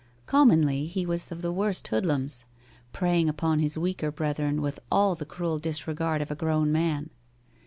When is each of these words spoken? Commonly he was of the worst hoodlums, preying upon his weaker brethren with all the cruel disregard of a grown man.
Commonly 0.25 0.87
he 0.87 1.05
was 1.05 1.31
of 1.31 1.43
the 1.43 1.51
worst 1.51 1.89
hoodlums, 1.89 2.45
preying 2.91 3.29
upon 3.29 3.59
his 3.59 3.77
weaker 3.77 4.09
brethren 4.11 4.59
with 4.59 4.79
all 4.91 5.13
the 5.13 5.27
cruel 5.27 5.59
disregard 5.59 6.23
of 6.23 6.31
a 6.31 6.35
grown 6.35 6.71
man. 6.71 7.11